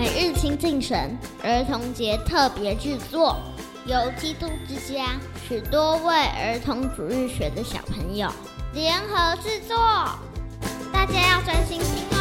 [0.00, 3.36] 每日亲近神儿童节特别制作，
[3.84, 8.32] 由基督之家许多位儿童主日学的小朋友
[8.72, 9.76] 联合制作，
[10.90, 12.19] 大家要专心听哦。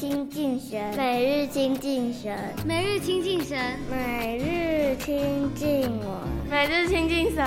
[0.00, 7.44] 亲近神，每日亲近神，每日亲近神，每日亲近我，每日亲近神。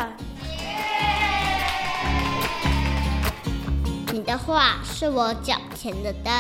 [4.12, 6.32] 你的话是我脚前的灯，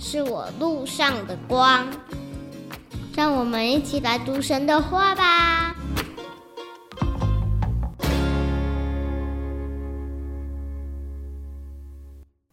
[0.00, 1.86] 是我路上的光。
[3.14, 5.76] 让我们一起来读神的话吧。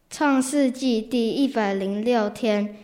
[0.08, 2.76] 创世纪第一百零六天，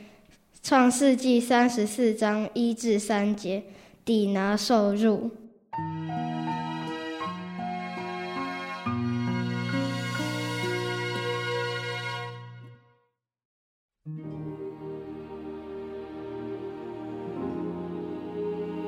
[0.63, 3.65] 创世纪三十四章一至三节，
[4.05, 5.31] 底拿受入。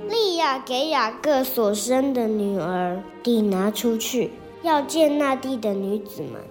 [0.08, 4.30] 利亚给雅各所生的女儿底拿出去，
[4.62, 6.42] 要见那地的女子们。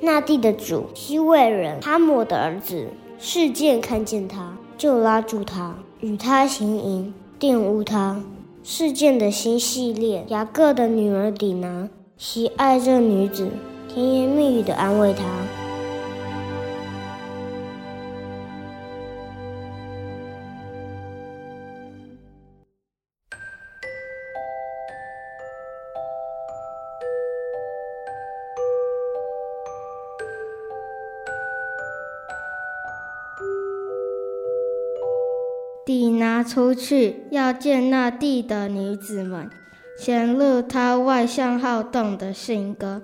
[0.00, 2.88] 那地的主希未人哈抹的儿子
[3.26, 8.22] 事件看见他，就拉住他，与他行淫，玷污他。
[8.62, 13.48] 事件的新系列，雅各的女儿底拿喜爱这女子，
[13.88, 15.24] 甜言蜜语的安慰她。
[35.84, 39.50] 底拿出去，要见那地的女子们，
[39.98, 43.02] 显露她外向好动的性格。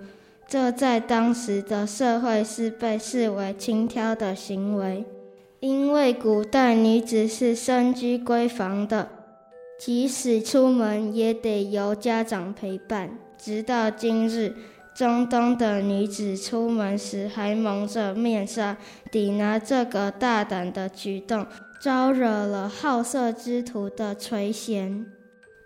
[0.49, 5.05] 这在当时的社会是被视为轻佻的行为，
[5.61, 9.09] 因为古代女子是深居闺房的，
[9.79, 13.11] 即使出门也得由家长陪伴。
[13.39, 14.55] 直到今日，
[14.95, 18.77] 中东的女子出门时还蒙着面纱，
[19.13, 21.47] 底拿这个大胆的举动。
[21.81, 25.07] 招惹了好色之徒的垂涎，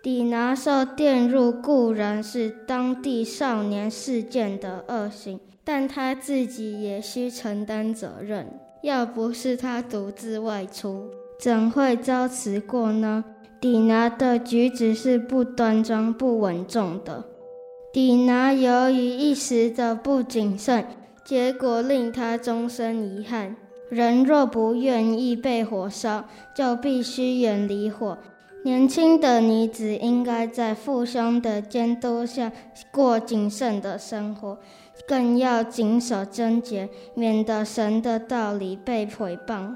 [0.01, 8.47] 底拿受玷辱固然是当地少年事件的恶行，但他自己也需承担责任。
[8.81, 13.25] 要不是他独自外出，怎会遭此过呢？
[13.59, 17.25] 底拿的举止是不端庄、不稳重的。
[17.91, 20.85] 底拿由于一时的不谨慎，
[21.25, 23.57] 结果令他终身遗憾。
[23.89, 26.25] 人若不愿意被火烧，
[26.55, 28.17] 就必须远离火。
[28.63, 32.51] 年轻的女子应该在父兄的监督下
[32.91, 34.57] 过谨慎的生活，
[35.07, 39.75] 更要谨守贞洁，免得神的道理被毁谤。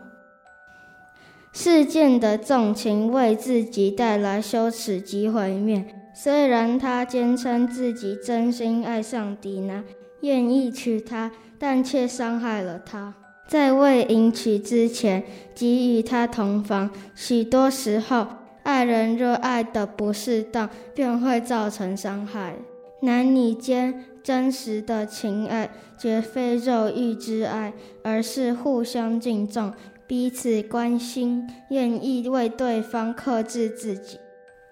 [1.51, 5.85] 事件的纵情为自己带来羞耻及毁灭。
[6.13, 9.83] 虽然他坚称自己真心爱上迪娜，
[10.21, 13.13] 愿意娶她，但却伤害了她。
[13.49, 15.23] 在未迎娶之前，
[15.55, 18.27] 即与他同房，许多时候，
[18.61, 22.57] 爱人若爱的不适当，便会造成伤害。
[23.01, 27.73] 男女间真实的情爱，绝非肉欲之爱，
[28.03, 29.73] 而是互相敬重、
[30.05, 34.19] 彼此关心，愿意为对方克制自己。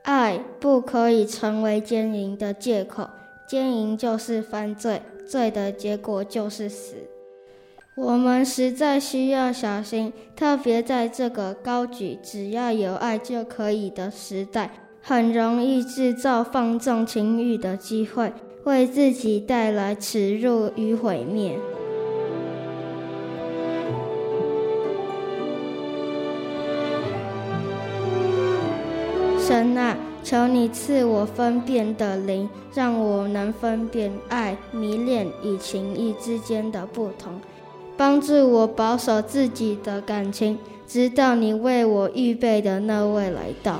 [0.03, 3.09] 爱不可以成为奸淫的借口，
[3.47, 6.97] 奸淫就是犯罪，罪的结果就是死。
[7.99, 14.69] 我们实在需要小心，特别在这个高举“只要有爱就可以”的时代，
[15.01, 18.31] 很容易制造放纵情欲的机会，
[18.65, 21.57] 为自己带来耻辱与毁灭。
[29.39, 37.41] 神啊，求你赐我分辨的灵，让我能分辨爱、迷恋与情欲之间的不同。
[37.97, 43.79] 帮助我保守自己的感情，直到你为我预备的那位来到。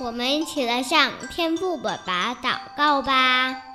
[0.00, 3.67] 我们一起来向天父爸爸祷告吧。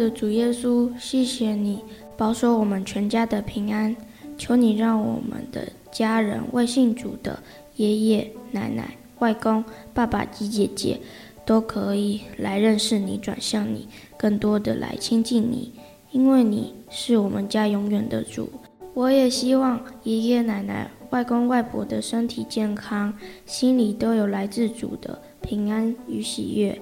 [0.00, 1.84] 的主耶稣，谢谢你
[2.16, 3.94] 保守我们全家的平安。
[4.38, 7.38] 求你让我们的家人、未信主的
[7.76, 9.62] 爷爷奶奶外公、
[9.92, 10.98] 爸爸及姐姐
[11.44, 13.86] 都可以来认识你，转向你，
[14.16, 15.70] 更多的来亲近你，
[16.12, 18.48] 因为你是我们家永远的主。
[18.94, 23.12] 我也希望爷爷奶奶、外公外婆的身体健康，
[23.44, 26.80] 心里都有来自主的平安与喜悦。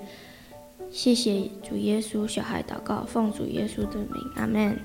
[0.91, 4.79] 谢谢主耶稣，小孩祷告，奉主耶稣的名，阿门。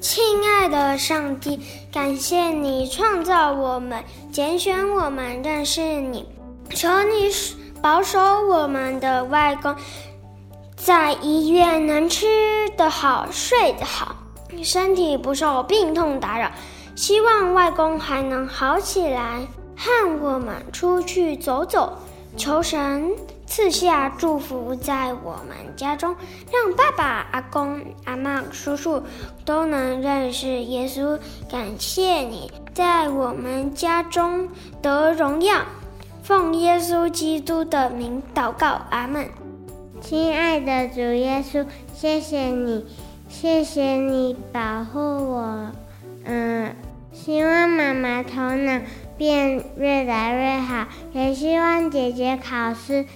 [0.00, 1.58] 亲爱的上帝，
[1.90, 6.26] 感谢你创造我们，拣选我们认识你。
[6.70, 7.30] 求你
[7.80, 9.74] 保守我们的外公，
[10.74, 12.26] 在医院能吃
[12.76, 14.16] 得好、睡得好，
[14.62, 16.50] 身体不受病痛打扰。
[16.94, 19.46] 希望外公还能好起来，
[19.76, 21.96] 和我们出去走走。
[22.36, 23.10] 求神
[23.46, 26.14] 赐下祝福在我们家中，
[26.52, 29.02] 让爸爸、阿公、阿嬷、叔叔
[29.44, 31.18] 都能认识耶稣。
[31.48, 34.48] 感谢你在我们家中
[34.82, 35.62] 得荣耀，
[36.22, 39.28] 奉耶稣基督的名祷告，阿门。
[40.00, 41.64] 亲爱的主耶稣，
[41.94, 42.84] 谢谢你，
[43.28, 45.70] 谢谢你保护我，
[46.24, 46.74] 嗯。
[47.12, 48.78] 希望妈妈头脑
[49.16, 53.06] 变越来越好，也希望姐姐考试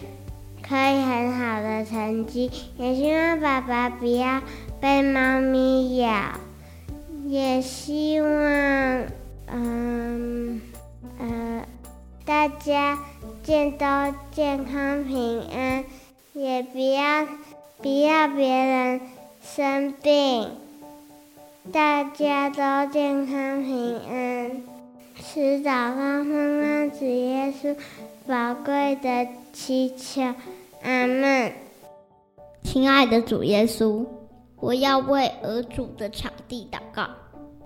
[0.71, 4.41] 可以很好的成绩，也希望爸爸不要
[4.81, 6.39] 被猫咪咬，
[7.27, 8.31] 也希望
[9.49, 10.61] 嗯
[11.19, 11.65] 呃
[12.25, 12.97] 大家
[13.43, 13.85] 健都
[14.31, 15.85] 健康平安，
[16.35, 17.27] 也不要
[17.83, 19.01] 不要别人
[19.43, 20.51] 生病。
[21.73, 24.63] 大家都健康平安，
[25.21, 27.75] 祈祷方方让主耶稣
[28.25, 30.33] 宝贵的祈求，
[30.83, 31.53] 阿门。
[32.63, 34.05] 亲爱的主耶稣，
[34.57, 37.09] 我要为儿主的场地祷告，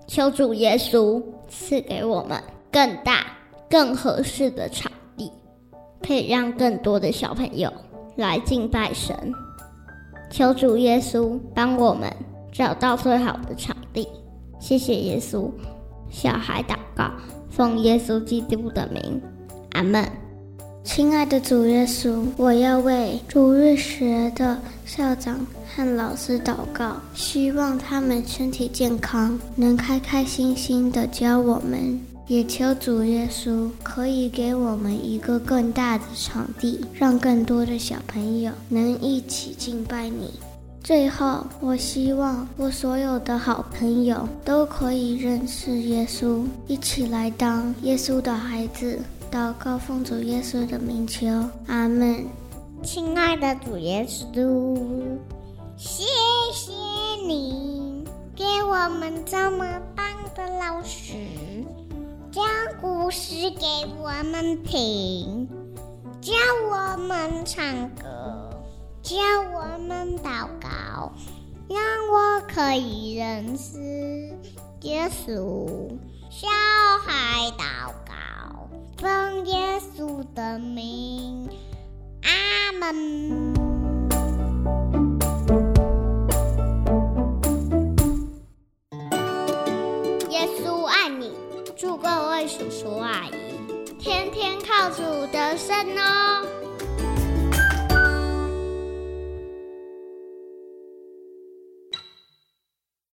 [0.06, 2.40] 求主耶稣赐给我们
[2.70, 3.26] 更大、
[3.69, 5.31] 更合适的场地，
[6.00, 7.72] 可以让更多的小朋友
[8.16, 9.14] 来敬拜神。
[10.31, 12.10] 求主耶稣帮我们。
[12.56, 14.06] 找到最好的场地，
[14.60, 15.50] 谢谢耶稣。
[16.08, 17.10] 小孩祷告，
[17.50, 19.20] 奉耶稣基督的名，
[19.72, 20.08] 阿门。
[20.84, 31.98] 亲爱的主耶稣，我要为主日学的校长和老师祷告，希望他们身体健康，能开开心心的教我们。
[32.26, 40.31] 也求主耶稣可以给我们一个更大的场地，让更多的小朋友能一起敬拜你。
[40.82, 48.98] 最后，我希望我所有的好朋友都可以认识耶稣，一起来当耶稣的孩子。
[49.34, 51.26] 祷告奉主耶稣的名求，
[51.66, 52.25] 阿门。
[52.84, 54.78] 亲爱的主耶稣，
[55.76, 56.04] 谢
[56.52, 56.72] 谢
[57.26, 58.04] 你
[58.36, 59.66] 给我们这么
[59.96, 61.14] 棒的老师，
[62.31, 62.44] 讲
[62.81, 63.66] 故事给
[63.98, 65.48] 我们听，
[66.20, 66.32] 教
[66.70, 68.04] 我们唱歌。
[69.02, 69.16] 教
[69.52, 71.12] 我们祷告，
[71.69, 73.81] 让我可以认识
[74.82, 75.90] 耶稣。
[76.31, 76.48] 小
[77.04, 78.04] 孩祷告，
[79.05, 81.47] 奉耶稣的名，
[82.23, 83.53] 阿门。
[90.31, 91.35] 耶稣爱你，
[91.77, 93.33] 祝各位叔叔阿姨
[93.99, 96.63] 天天靠主得胜哦。